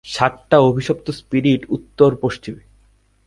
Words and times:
সাতটা 0.05 0.57
অভিশপ্ত 0.61 1.07
স্পিরিট 1.11 1.61
উত্তর 1.69 2.09
পশ্চিমে। 2.15 2.63